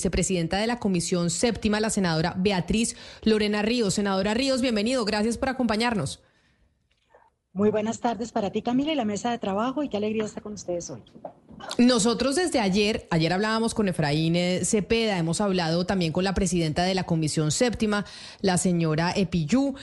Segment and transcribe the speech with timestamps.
[0.00, 3.94] vicepresidenta de la Comisión Séptima la senadora Beatriz Lorena Ríos.
[3.94, 5.04] Senadora Ríos, bienvenido.
[5.04, 6.22] Gracias por acompañarnos.
[7.52, 10.42] Muy buenas tardes para ti, Camila, y la mesa de trabajo, y qué alegría estar
[10.42, 11.02] con ustedes hoy.
[11.78, 16.94] Nosotros desde ayer, ayer hablábamos con Efraín Cepeda, hemos hablado también con la presidenta de
[16.94, 18.06] la Comisión Séptima,
[18.40, 19.74] la señora Epiyú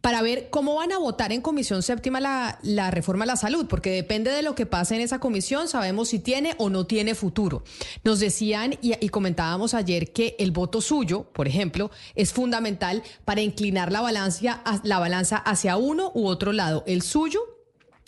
[0.00, 3.66] para ver cómo van a votar en Comisión Séptima la, la, reforma a la salud,
[3.66, 7.14] porque depende de lo que pase en esa comisión, sabemos si tiene o no tiene
[7.14, 7.62] futuro.
[8.04, 13.92] Nos decían y, comentábamos ayer que el voto suyo, por ejemplo, es fundamental para inclinar
[13.92, 17.40] la balanza, la balanza hacia uno u otro lado, el suyo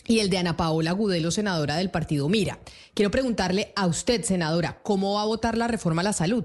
[0.06, 2.58] y el de Ana Paola Gudelo, senadora del partido Mira.
[2.94, 6.44] Quiero preguntarle a usted, senadora, ¿cómo va a votar la reforma a la salud?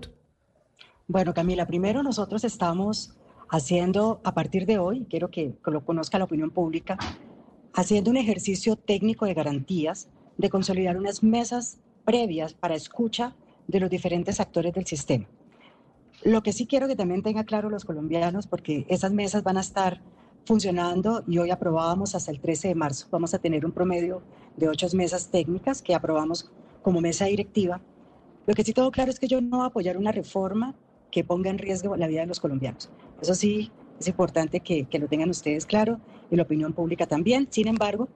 [1.08, 3.14] Bueno, Camila, primero nosotros estamos
[3.54, 6.98] haciendo a partir de hoy, quiero que lo conozca la opinión pública,
[7.72, 13.36] haciendo un ejercicio técnico de garantías, de consolidar unas mesas previas para escucha
[13.68, 15.30] de los diferentes actores del sistema.
[16.24, 19.62] Lo que sí quiero que también tenga claro los colombianos, porque esas mesas van a
[19.62, 20.02] estar
[20.46, 23.06] funcionando y hoy aprobábamos hasta el 13 de marzo.
[23.12, 24.24] Vamos a tener un promedio
[24.58, 26.52] de ocho mesas técnicas que aprobamos
[26.82, 27.82] como mesa directiva.
[28.48, 30.74] Lo que sí tengo claro es que yo no voy a apoyar una reforma
[31.14, 32.90] que ponga en riesgo la vida de los colombianos.
[33.22, 36.00] Eso sí, es importante que, lo tengan ustedes claro
[36.32, 37.48] y la opinión pública también.
[37.52, 38.10] Sin embargo,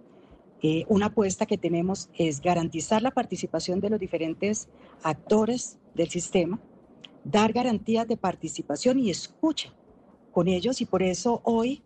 [0.64, 4.68] eh, una apuesta que tenemos es garantizar la participación de los diferentes
[5.04, 6.60] actores del sistema,
[7.24, 9.72] dar garantías de participación y escucha
[10.32, 11.84] con ellos y por eso hoy,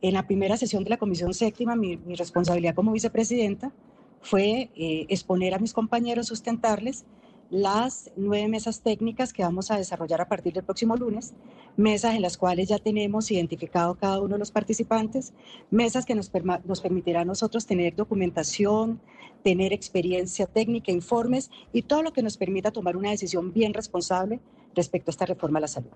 [0.00, 3.72] en la primera sesión de la Comisión Séptima, mi, responsabilidad como vicepresidenta
[4.20, 7.04] fue eh, exponer a mis compañeros, sustentarles
[7.52, 11.34] las nueve mesas técnicas que vamos a desarrollar a partir del próximo lunes,
[11.76, 15.34] mesas en las cuales ya tenemos identificado cada uno de los participantes,
[15.70, 16.30] mesas que nos,
[16.64, 19.02] nos permitirán a nosotros tener documentación,
[19.44, 24.40] tener experiencia técnica, informes y todo lo que nos permita tomar una decisión bien responsable
[24.74, 25.90] respecto a esta reforma a la salud.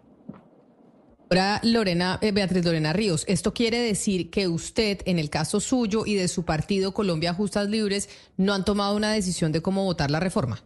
[1.30, 6.04] Ahora, Lorena, eh, Beatriz Lorena Ríos, esto quiere decir que usted, en el caso suyo
[6.04, 10.10] y de su partido Colombia Justas Libres, no han tomado una decisión de cómo votar
[10.10, 10.62] la reforma.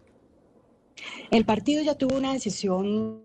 [1.31, 3.23] El partido ya tuvo una decisión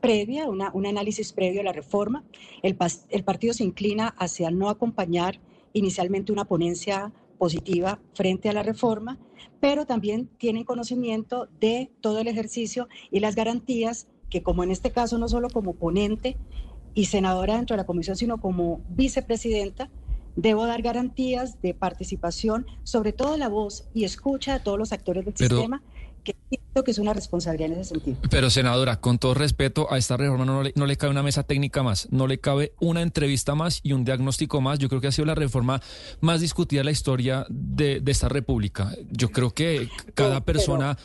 [0.00, 2.24] previa, un análisis previo a la reforma.
[2.62, 2.76] El,
[3.10, 5.40] el partido se inclina hacia no acompañar
[5.72, 9.18] inicialmente una ponencia positiva frente a la reforma,
[9.60, 14.92] pero también tienen conocimiento de todo el ejercicio y las garantías que, como en este
[14.92, 16.36] caso, no solo como ponente
[16.94, 19.90] y senadora dentro de la comisión, sino como vicepresidenta,
[20.36, 25.24] debo dar garantías de participación, sobre todo la voz y escucha de todos los actores
[25.24, 25.82] del sistema
[26.24, 28.16] que siento que es una responsabilidad en ese sentido.
[28.30, 31.42] Pero senadora, con todo respeto, a esta reforma no le, no le cabe una mesa
[31.42, 34.78] técnica más, no le cabe una entrevista más y un diagnóstico más.
[34.78, 35.80] Yo creo que ha sido la reforma
[36.20, 38.92] más discutida en la historia de, de esta república.
[39.10, 40.96] Yo creo que cada persona,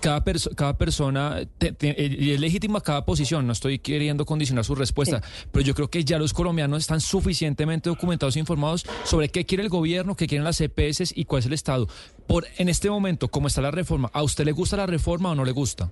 [0.00, 0.22] cada,
[0.56, 1.40] cada persona,
[1.80, 5.22] y es legítima cada posición, no estoy queriendo condicionar su respuesta,
[5.52, 9.62] pero yo creo que ya los colombianos están suficientemente documentados e informados sobre qué quiere
[9.62, 11.88] el gobierno, qué quieren las EPS y cuál es el Estado.
[12.26, 14.10] Por, en este momento, ¿cómo está la reforma?
[14.12, 15.90] ¿A usted le gusta la reforma o no le gusta?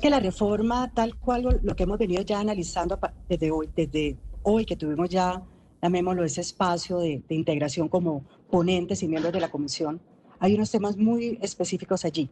[0.00, 4.64] Que la reforma, tal cual lo que hemos venido ya analizando desde hoy, desde hoy
[4.66, 5.42] que tuvimos ya,
[5.80, 10.00] llamémoslo, ese espacio de, de integración como ponentes y miembros de la comisión,
[10.40, 12.28] hay unos temas muy específicos allí.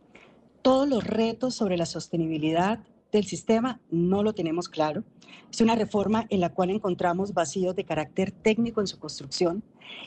[0.62, 2.80] Todos los retos sobre la sostenibilidad
[3.12, 5.04] del sistema no lo tenemos claro.
[5.50, 9.62] Es una reforma en la cual encontramos vacíos de carácter técnico en su construcción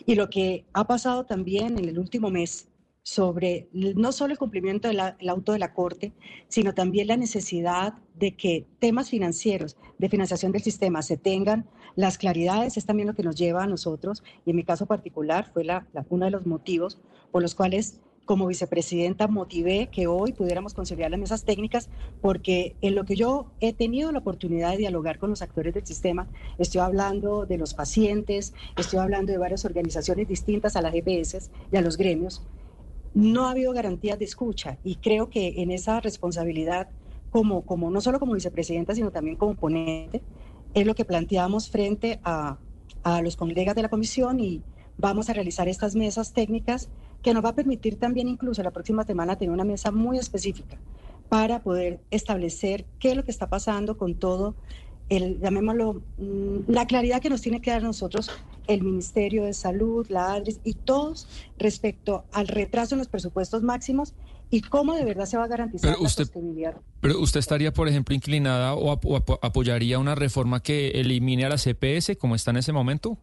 [0.06, 2.68] y lo que ha pasado también en el último mes
[3.04, 6.14] sobre no solo el cumplimiento del auto de la Corte,
[6.48, 11.66] sino también la necesidad de que temas financieros, de financiación del sistema, se tengan
[11.96, 15.52] las claridades, es también lo que nos lleva a nosotros, y en mi caso particular
[15.54, 16.98] fue la, uno de los motivos
[17.32, 21.90] por los cuales como vicepresidenta motivé que hoy pudiéramos conciliar las mesas técnicas
[22.22, 25.86] porque en lo que yo he tenido la oportunidad de dialogar con los actores del
[25.86, 31.52] sistema, estoy hablando de los pacientes, estoy hablando de varias organizaciones distintas a las EPS
[31.70, 32.42] y a los gremios,
[33.14, 36.90] no ha habido garantías de escucha y creo que en esa responsabilidad
[37.30, 40.24] como, como no solo como vicepresidenta, sino también como ponente,
[40.74, 42.60] es lo que planteamos frente a,
[43.04, 44.64] a los colegas de la comisión y
[44.98, 46.90] vamos a realizar estas mesas técnicas
[47.22, 50.78] que nos va a permitir también incluso la próxima semana tener una mesa muy específica
[51.30, 54.56] para poder establecer qué es lo que está pasando con todo
[55.16, 58.32] el, llamémoslo, mm, la claridad que nos tiene que dar nosotros
[58.68, 61.28] el Ministerio de Salud, la ADRES y todos
[61.58, 64.14] respecto al retraso en los presupuestos máximos
[64.50, 66.76] y cómo de verdad se va a garantizar Pero la usted- sostenibilidad.
[67.02, 71.44] Pero usted estaría, por ejemplo, inclinada o, ap- o apo- apoyaría una reforma que elimine
[71.46, 73.18] a la CPS como está en ese momento?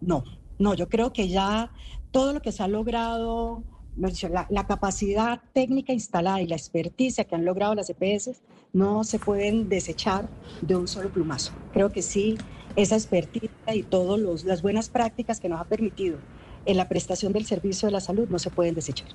[0.00, 0.24] No,
[0.58, 1.70] no, yo creo que ya
[2.10, 3.62] todo lo que se ha logrado,
[3.96, 9.68] la, capacidad técnica instalada y la experticia que han logrado las EPS no se pueden
[9.68, 10.28] desechar
[10.60, 11.52] de un solo plumazo.
[11.72, 12.36] Creo que sí,
[12.76, 16.18] esa experticia y todas las buenas prácticas que nos ha permitido
[16.66, 19.08] en la prestación del servicio de la salud no se pueden desechar.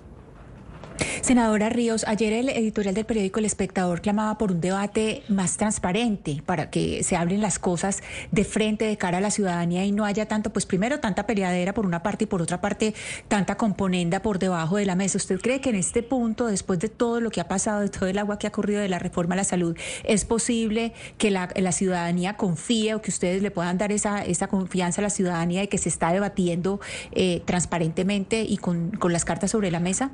[1.22, 6.42] Senadora Ríos, ayer el editorial del periódico El Espectador clamaba por un debate más transparente
[6.46, 8.02] para que se hablen las cosas
[8.32, 11.74] de frente, de cara a la ciudadanía y no haya tanto, pues primero tanta peleadera
[11.74, 12.94] por una parte y por otra parte
[13.28, 15.18] tanta componenda por debajo de la mesa.
[15.18, 18.08] ¿Usted cree que en este punto, después de todo lo que ha pasado, de todo
[18.08, 21.48] el agua que ha corrido de la reforma a la salud, es posible que la,
[21.72, 25.70] ciudadanía confíe o que ustedes le puedan dar esa, esa confianza a la ciudadanía de
[25.70, 26.82] que se está debatiendo
[27.14, 30.12] eh, transparentemente y con las cartas sobre la mesa?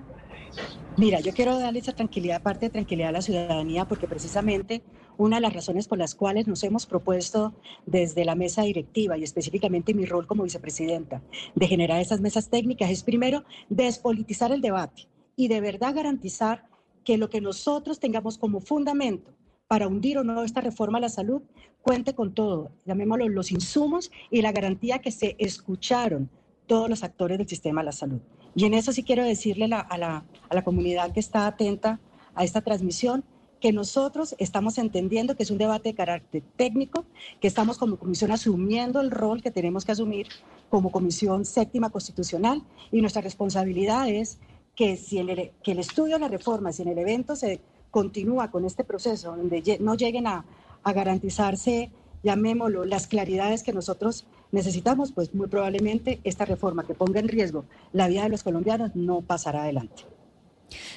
[0.97, 4.81] Mira, yo quiero darle esa tranquilidad, parte de tranquilidad a la ciudadanía, porque precisamente
[5.17, 7.53] una de las razones por las cuales nos hemos propuesto
[7.85, 11.21] desde la mesa directiva y específicamente mi rol como vicepresidenta
[11.55, 16.65] de generar esas mesas técnicas es primero despolitizar el debate y de verdad garantizar
[17.03, 19.31] que lo que nosotros tengamos como fundamento
[19.67, 21.41] para hundir o no esta reforma a la salud
[21.81, 26.29] cuente con todo, llamémoslo los insumos y la garantía que se escucharon
[26.65, 28.19] todos los actores del sistema de la salud.
[28.55, 31.99] Y en eso sí quiero decirle a, la, a la comunidad que está atenta
[32.35, 33.23] a esta transmisión
[33.59, 37.05] que nosotros estamos entendiendo que es un debate de carácter técnico,
[37.39, 40.27] que estamos como comisión asumiendo el rol que tenemos que asumir
[40.69, 42.61] como comisión séptima constitucional
[42.91, 44.39] y nuestra responsabilidad es
[44.75, 47.59] que si el, que el estudio de la reforma, si en el evento se
[47.89, 50.45] continúa con este proceso donde no lleguen a,
[50.83, 51.91] a garantizarse,
[52.23, 57.65] llamémoslo, las claridades que nosotros necesitamos, pues muy probablemente esta reforma que ponga en riesgo
[57.93, 60.16] la vida de los colombianos no pasará adelante.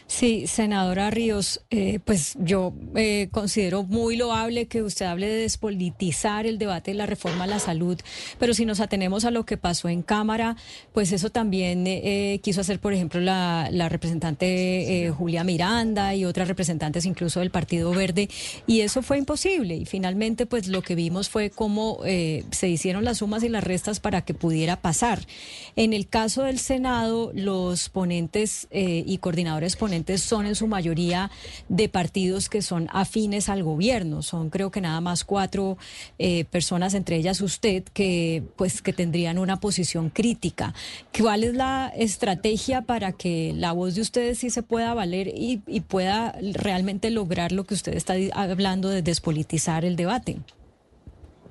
[0.06, 6.46] Sí, senadora Ríos, eh, pues yo eh, considero muy loable que usted hable de despolitizar
[6.46, 7.99] el debate de la reforma a la salud,
[8.38, 10.56] pero si nos atenemos a lo que pasó en Cámara,
[10.93, 16.25] pues eso también eh, quiso hacer, por ejemplo, la, la representante eh, Julia Miranda y
[16.25, 18.28] otras representantes incluso del Partido Verde,
[18.66, 19.76] y eso fue imposible.
[19.76, 23.62] Y finalmente, pues lo que vimos fue cómo eh, se hicieron las sumas y las
[23.62, 25.20] restas para que pudiera pasar.
[25.76, 31.30] En el caso del Senado, los ponentes eh, y coordinadores ponentes son en su mayoría
[31.68, 34.22] de partidos que son afines al gobierno.
[34.22, 35.78] Son creo que nada más cuatro
[36.18, 40.74] eh, personas, entre ellas usted, que pues que tendrían una posición crítica.
[41.16, 45.62] ¿Cuál es la estrategia para que la voz de ustedes sí se pueda valer y,
[45.66, 50.38] y pueda realmente lograr lo que usted está hablando de despolitizar el debate?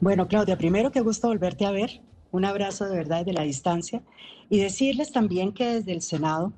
[0.02, 2.02] Bueno, Claudia, primero que gusto volverte a ver.
[2.32, 4.02] Un abrazo de verdad desde la distancia.
[4.50, 6.54] Y decirles también que desde el Senado,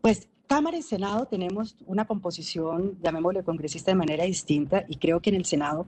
[0.00, 4.84] pues Cámara y Senado tenemos una composición, llamémosle congresista, de manera distinta.
[4.86, 5.86] Y creo que en el Senado,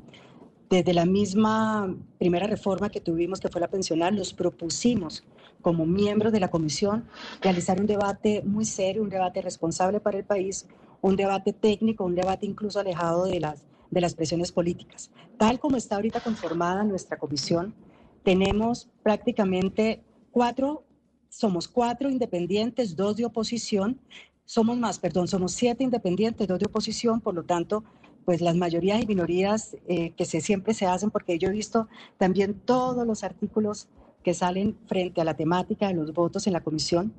[0.70, 5.22] desde la misma primera reforma que tuvimos, que fue la pensional, nos propusimos
[5.60, 7.04] como miembros de la comisión
[7.42, 10.66] realizar un debate muy serio, un debate responsable para el país,
[11.02, 15.10] un debate técnico, un debate incluso alejado de las, de las presiones políticas.
[15.36, 17.74] Tal como está ahorita conformada nuestra comisión,
[18.22, 20.86] tenemos prácticamente cuatro,
[21.28, 24.00] somos cuatro independientes, dos de oposición,
[24.44, 27.84] somos más, perdón, somos siete independientes, dos de oposición, por lo tanto,
[28.24, 31.88] pues las mayorías y minorías eh, que se, siempre se hacen, porque yo he visto
[32.18, 33.88] también todos los artículos
[34.22, 37.12] que salen frente a la temática de los votos en la comisión.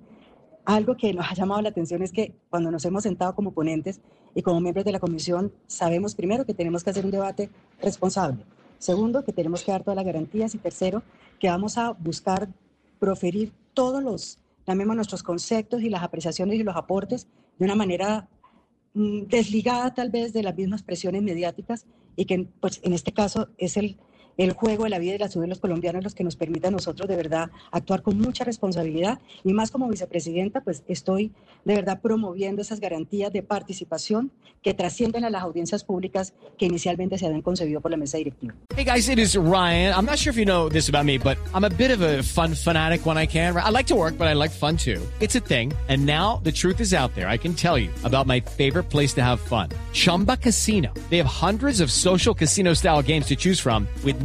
[0.66, 4.02] Algo que nos ha llamado la atención es que cuando nos hemos sentado como ponentes
[4.34, 7.52] y como miembros de la comisión, sabemos primero que tenemos que hacer un debate
[7.82, 8.44] responsable.
[8.80, 10.56] Segundo, que tenemos que dar todas las garantías.
[10.56, 11.04] Y tercero,
[11.40, 12.50] que vamos a buscar
[13.00, 18.28] proferir todos los, llamemos nuestros conceptos y las apreciaciones y los aportes de una manera
[18.94, 23.50] mm, desligada tal vez de las mismas presiones mediáticas y que pues, en este caso
[23.58, 23.98] es el,
[24.38, 26.68] el juego de la vida y la salud de los colombianos los que nos permite
[26.68, 31.32] a nosotros de verdad actuar con mucha responsabilidad y más como vicepresidenta pues estoy
[31.64, 37.18] de verdad promoviendo esas garantías de participación que trascienden a las audiencias públicas que inicialmente
[37.18, 38.56] se habían concebido por la mesa directiva.
[38.76, 39.94] Hey guys, it is Ryan.
[39.94, 42.24] I'm not sure if you know this about me, but I'm a bit of a
[42.24, 43.56] fun fanatic when I can.
[43.56, 45.02] I like to work, but I like fun too.
[45.20, 45.72] It's a thing.
[45.88, 47.28] And now the truth is out there.
[47.28, 50.92] I can tell you about my favorite place to have fun Chumba Casino.
[51.12, 54.25] They have hundreds of social casino style games to choose from, with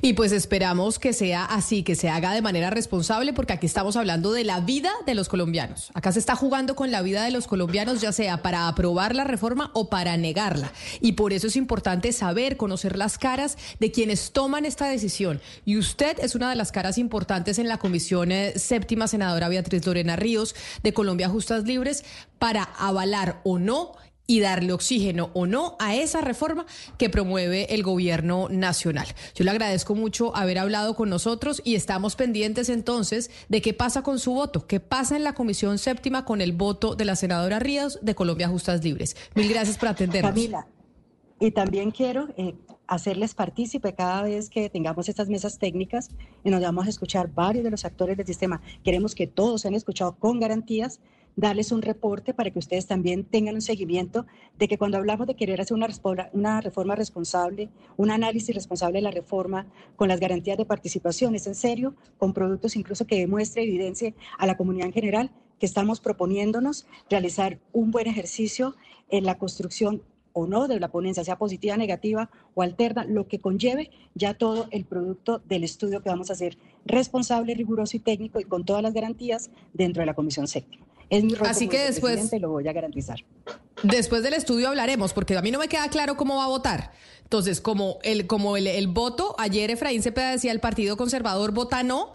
[0.00, 3.96] Y pues esperamos que sea así, que se haga de manera responsable, porque aquí estamos
[3.96, 5.90] hablando de la vida de los colombianos.
[5.94, 9.24] Acá se está jugando con la vida de los colombianos, ya sea para aprobar la
[9.24, 10.72] reforma o para negarla.
[11.00, 15.40] Y por eso es importante saber, conocer las caras de quienes toman esta decisión.
[15.64, 19.84] Y usted es una de las caras importantes en la Comisión eh, Séptima, senadora Beatriz
[19.86, 22.04] Lorena Ríos, de Colombia Justas Libres,
[22.38, 23.92] para avalar o no
[24.26, 26.66] y darle oxígeno o no a esa reforma
[26.98, 29.06] que promueve el gobierno nacional.
[29.34, 34.02] Yo le agradezco mucho haber hablado con nosotros y estamos pendientes entonces de qué pasa
[34.02, 37.58] con su voto, qué pasa en la Comisión Séptima con el voto de la senadora
[37.58, 39.16] Ríos de Colombia Justas Libres.
[39.34, 40.30] Mil gracias por atendernos.
[40.30, 40.66] Camila,
[41.38, 42.54] y también quiero eh,
[42.86, 46.10] hacerles partícipe cada vez que tengamos estas mesas técnicas
[46.44, 48.60] y nos vamos a escuchar varios de los actores del sistema.
[48.82, 51.00] Queremos que todos sean escuchados con garantías
[51.36, 54.26] darles un reporte para que ustedes también tengan un seguimiento
[54.58, 59.10] de que cuando hablamos de querer hacer una, reforma responsable, un análisis responsable de la
[59.10, 59.66] reforma
[59.96, 64.46] con las garantías de participación, es en serio, con productos incluso que demuestre, evidencia a
[64.46, 68.74] la comunidad en general que estamos proponiéndonos realizar un buen ejercicio
[69.10, 70.02] en la construcción
[70.32, 74.68] o no de la ponencia, sea positiva, negativa o alterna, lo que conlleve ya todo
[74.70, 78.82] el producto del estudio que vamos a hacer responsable, riguroso y técnico y con todas
[78.82, 80.85] las garantías dentro de la Comisión Séptima.
[81.10, 83.18] Es mi rol Así como que después- vicepresidente y lo voy a garantizar.
[83.82, 86.92] Después del estudio hablaremos, porque a mí no me queda claro cómo va a votar.
[87.22, 91.82] Entonces, como el, como el, el voto, ayer Efraín Cepeda decía el Partido Conservador vota
[91.82, 92.14] no.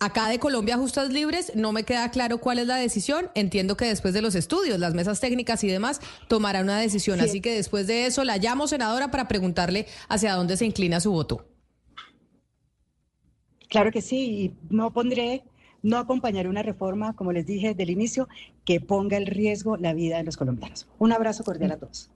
[0.00, 3.30] Acá de Colombia Justas Libres no me queda claro cuál es la decisión.
[3.36, 7.20] Entiendo que después de los estudios, las mesas técnicas y demás, tomará una decisión.
[7.20, 7.24] Sí.
[7.26, 11.12] Así que después de eso la llamo, senadora, para preguntarle hacia dónde se inclina su
[11.12, 11.44] voto.
[13.68, 15.44] Claro que sí, y no pondré,
[15.82, 18.28] no acompañaré una reforma, como les dije desde el inicio,
[18.64, 20.86] que ponga en riesgo la vida de los colombianos.
[20.98, 22.10] Un abrazo cordial a todos.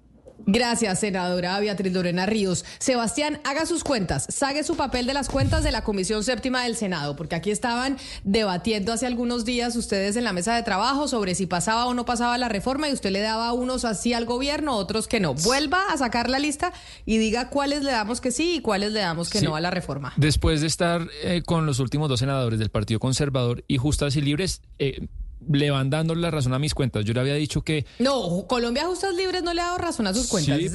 [0.44, 2.64] Gracias, senadora Beatriz Lorena Ríos.
[2.78, 6.76] Sebastián, haga sus cuentas, saque su papel de las cuentas de la Comisión Séptima del
[6.76, 11.34] Senado, porque aquí estaban debatiendo hace algunos días ustedes en la mesa de trabajo sobre
[11.34, 14.76] si pasaba o no pasaba la reforma y usted le daba unos así al gobierno,
[14.76, 15.34] otros que no.
[15.34, 16.72] Vuelva a sacar la lista
[17.04, 19.44] y diga cuáles le damos que sí y cuáles le damos que Sí.
[19.44, 20.12] no a la reforma.
[20.16, 24.20] Después de estar eh, con los últimos dos senadores del Partido Conservador y Justas y
[24.20, 25.08] Libres, eh,
[25.48, 27.04] le van dando la razón a mis cuentas.
[27.04, 30.14] Yo le había dicho que No, Colombia Justas Libres no le ha dado razón a
[30.14, 30.58] sus cuentas.
[30.58, 30.66] Sí,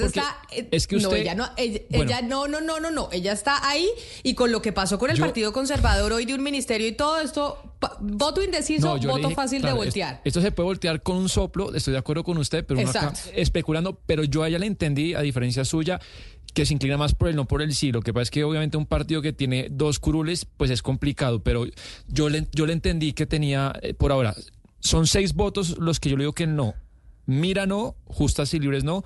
[0.51, 2.03] eh, es que no, usted- ella no, ella, Bueno.
[2.06, 3.10] ella no, no, no, no, no.
[3.12, 3.88] Ella está ahí
[4.24, 6.91] y con lo que pasó con el Yo- Partido Conservador hoy de un ministerio y
[6.94, 7.58] todo esto,
[8.00, 10.22] voto indeciso, No, voto dije, fácil claro, de voltear.
[10.24, 13.13] Esto, se puede voltear con un soplo, estoy de acuerdo con usted, pero uno acá
[13.34, 16.00] especulando, pero yo a ella le entendí, a diferencia suya,
[16.53, 17.91] que se inclina más por el no por el sí.
[17.91, 21.41] Lo que pasa es que obviamente un partido que tiene dos curules, pues es complicado,
[21.41, 21.65] pero
[22.08, 24.36] yo le, yo le entendí que tenía, eh, por ahora,
[24.79, 26.74] son seis votos los que yo le digo que no.
[27.25, 29.03] Mira no, justas y libres no,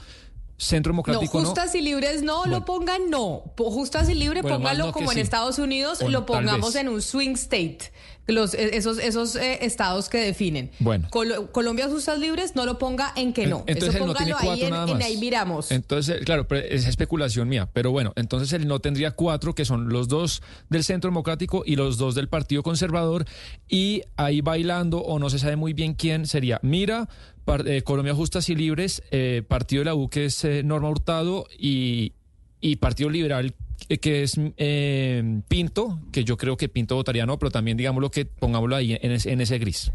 [0.58, 1.46] centro democrático no.
[1.48, 2.60] justas y libres no, Bueno.
[2.60, 3.44] lo pongan no.
[3.58, 5.22] Justas y libres, Bueno, póngalo no como en sí.
[5.22, 7.92] Estados Unidos, lo pongamos en un swing state.
[8.28, 10.72] Los, eh, esos esos eh, estados que definen.
[10.80, 11.08] Bueno.
[11.12, 13.64] Colo- Colombia Justas Libres no lo ponga en que no.
[13.68, 15.06] Entonces Eso él no tiene póngalo ahí cuatro en, nada en más.
[15.06, 15.72] ahí miramos.
[15.72, 17.70] Entonces, claro, pero es especulación mía.
[17.72, 21.76] Pero bueno, entonces él no tendría cuatro, que son los dos del Centro Democrático y
[21.76, 23.26] los dos del Partido Conservador.
[23.70, 27.08] Y ahí bailando, o no se sabe muy bien quién, sería Mira,
[27.46, 30.90] Par- eh, Colombia Justas y Libres, eh, Partido de la U, que es eh, Norma
[30.90, 32.14] Hurtado, y,
[32.62, 33.54] y Partido Liberal,
[33.90, 38.10] eh, que es eh, Pinto, que yo creo que Pinto votaría no, pero también digámoslo
[38.12, 39.92] que pongámoslo ahí en ese, en ese gris.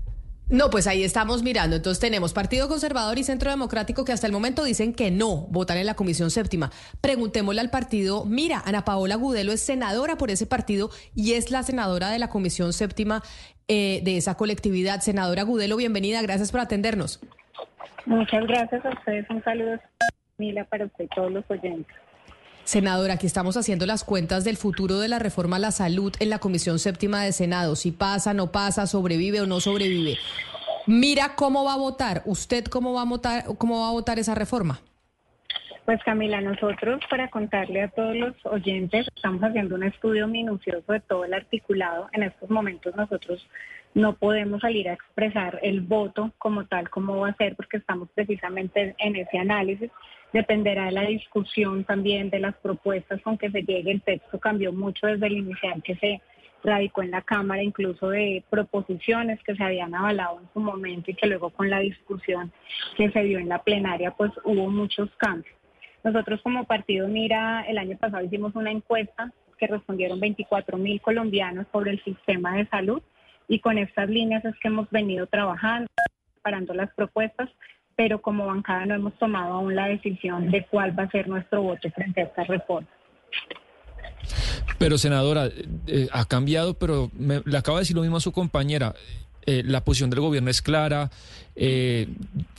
[0.50, 1.76] No, pues ahí estamos mirando.
[1.76, 5.79] Entonces tenemos Partido Conservador y Centro Democrático que hasta el momento dicen que no votan
[5.79, 6.73] en la Comisión Séptima.
[7.00, 11.62] Preguntémosle al partido, mira, Ana Paola Gudelo es senadora por ese partido y es la
[11.62, 13.23] senadora de la Comisión Séptima
[13.69, 15.02] eh, de esa colectividad.
[15.02, 17.21] Senadora Gudelo, bienvenida, gracias por atendernos.
[18.07, 19.31] Muchas gracias a ustedes.
[19.31, 19.79] Un saludo,
[20.37, 21.95] Mila, para usted y todos los oyentes.
[22.71, 26.31] Senadora, aquí estamos haciendo las cuentas del futuro de la reforma a la salud en
[26.31, 27.75] la Comisión Séptima de Senado.
[27.75, 30.19] Si pasa, no pasa, sobrevive o no sobrevive.
[30.87, 32.23] Mira cómo va a votar.
[32.27, 34.83] ¿Usted cómo va a votar, cómo va a votar esa reforma?
[35.85, 41.01] Pues Camila, nosotros para contarle a todos los oyentes, estamos haciendo un estudio minucioso de
[41.01, 42.09] todo el articulado.
[42.13, 43.45] En estos momentos nosotros
[43.95, 48.09] no podemos salir a expresar el voto como tal, cómo va a ser, porque estamos
[48.15, 49.91] precisamente en ese análisis.
[50.33, 53.91] Dependerá de la discusión también, de las propuestas con que se llegue.
[53.91, 56.21] El texto cambió mucho desde el inicial que se
[56.63, 61.15] radicó en la Cámara, incluso de proposiciones que se habían avalado en su momento y
[61.15, 62.53] que luego con la discusión
[62.97, 65.60] que se dio en la plenaria, pues hubo muchos cambios.
[66.02, 71.66] Nosotros como partido Mira, el año pasado hicimos una encuesta que respondieron 24 mil colombianos
[71.71, 73.02] sobre el sistema de salud
[73.49, 75.88] y con estas líneas es que hemos venido trabajando,
[76.35, 77.50] preparando las propuestas,
[77.97, 81.62] pero como bancada no hemos tomado aún la decisión de cuál va a ser nuestro
[81.62, 82.88] voto frente a esta reforma.
[84.78, 85.49] Pero senadora,
[85.87, 88.95] eh, ha cambiado, pero me, le acaba de decir lo mismo a su compañera.
[89.47, 91.11] Eh, la posición del gobierno es clara,
[91.57, 92.09] eh,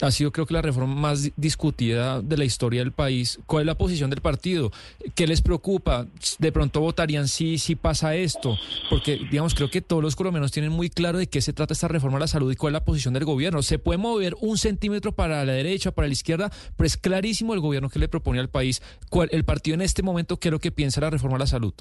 [0.02, 3.40] ha sido creo que la reforma más discutida de la historia del país.
[3.46, 4.72] ¿Cuál es la posición del partido?
[5.16, 6.08] ¿Qué les preocupa?
[6.40, 8.58] ¿De pronto votarían sí si pasa esto?
[8.90, 11.88] Porque, digamos, creo que todos los colombianos tienen muy claro de qué se trata esta
[11.88, 13.62] reforma a la salud y cuál es la posición del gobierno.
[13.62, 17.60] Se puede mover un centímetro para la derecha, para la izquierda, pero es clarísimo el
[17.60, 18.82] gobierno que le propone al país.
[19.10, 21.48] ¿Cuál, el partido en este momento, qué es lo que piensa la reforma a la
[21.48, 21.74] salud?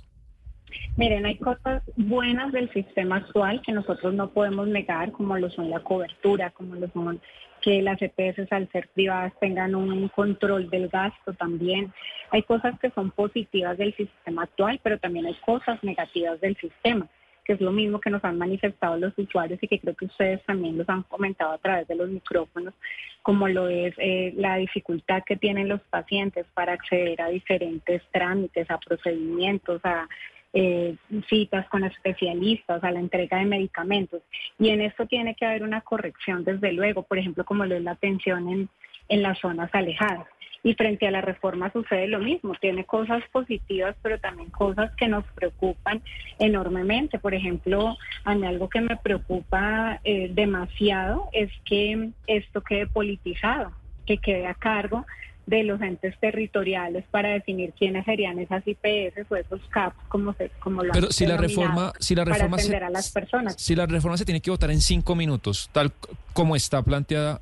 [0.97, 5.71] Miren, hay cosas buenas del sistema actual que nosotros no podemos negar, como lo son
[5.71, 7.21] la cobertura, como lo son
[7.61, 11.93] que las EPS al ser privadas tengan un control del gasto también.
[12.31, 17.07] Hay cosas que son positivas del sistema actual, pero también hay cosas negativas del sistema,
[17.45, 20.43] que es lo mismo que nos han manifestado los usuarios y que creo que ustedes
[20.45, 22.75] también los han comentado a través de los micrófonos,
[23.23, 28.71] como lo es eh, la dificultad que tienen los pacientes para acceder a diferentes trámites,
[28.71, 30.09] a procedimientos, a
[30.53, 30.97] eh,
[31.29, 34.23] citas con especialistas, a la entrega de medicamentos.
[34.59, 37.83] Y en esto tiene que haber una corrección, desde luego, por ejemplo, como lo es
[37.83, 38.69] la atención en,
[39.09, 40.27] en las zonas alejadas.
[40.63, 45.09] Y frente a la reforma sucede lo mismo, tiene cosas positivas, pero también cosas que
[45.09, 46.03] nos preocupan
[46.39, 47.19] enormemente.
[47.19, 53.73] Por ejemplo, a mí algo que me preocupa eh, demasiado es que esto quede politizado,
[54.05, 55.07] que quede a cargo
[55.51, 60.49] de los entes territoriales para definir quiénes serían esas IPS o esos CAPs como se
[60.61, 63.57] como lo Pero si la reforma si la reforma para atender a las personas.
[63.59, 65.93] Si la reforma se tiene que votar en cinco minutos, tal
[66.35, 67.41] como está planteada,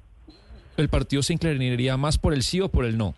[0.78, 3.14] el partido se inclinaría más por el sí o por el no.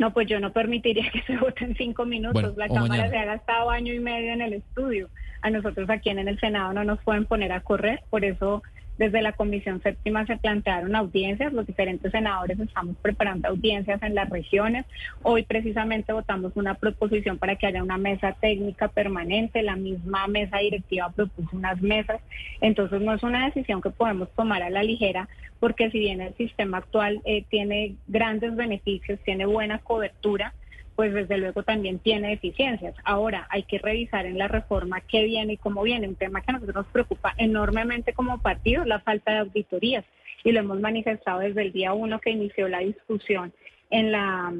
[0.00, 2.56] No, pues yo no permitiría que se vote en cinco minutos.
[2.56, 5.08] la Cámara se ha gastado año y medio en el estudio.
[5.42, 8.64] A nosotros aquí en el Senado no nos pueden poner a correr, por eso
[8.98, 14.28] desde la Comisión Séptima se plantearon audiencias, los diferentes senadores estamos preparando audiencias en las
[14.28, 14.84] regiones.
[15.22, 20.58] Hoy precisamente votamos una proposición para que haya una mesa técnica permanente, la misma mesa
[20.58, 22.20] directiva propuso unas mesas,
[22.60, 25.28] entonces no es una decisión que podemos tomar a la ligera
[25.60, 30.54] porque si bien el sistema actual eh, tiene grandes beneficios, tiene buena cobertura,
[30.98, 32.92] pues desde luego también tiene deficiencias.
[33.04, 36.08] Ahora hay que revisar en la reforma qué viene y cómo viene.
[36.08, 40.04] Un tema que a nosotros nos preocupa enormemente como partido, la falta de auditorías.
[40.42, 43.52] Y lo hemos manifestado desde el día uno que inició la discusión
[43.90, 44.52] en la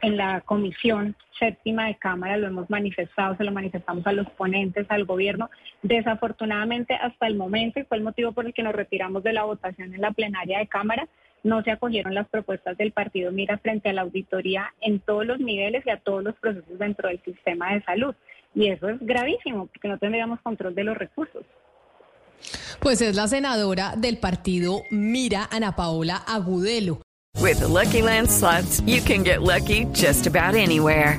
[0.00, 4.84] en la comisión séptima de Cámara lo hemos manifestado, se lo manifestamos a los ponentes,
[4.90, 5.48] al gobierno.
[5.82, 9.44] Desafortunadamente, hasta el momento, y fue el motivo por el que nos retiramos de la
[9.44, 11.06] votación en la plenaria de Cámara,
[11.42, 15.38] no se acogieron las propuestas del partido Mira frente a la auditoría en todos los
[15.38, 18.14] niveles y a todos los procesos dentro del sistema de salud.
[18.54, 21.44] Y eso es gravísimo porque no tendríamos control de los recursos.
[22.80, 27.00] Pues es la senadora del partido Mira, Ana Paola Agudelo.
[27.40, 31.18] With the Lucky Land slots, you can get lucky just about anywhere.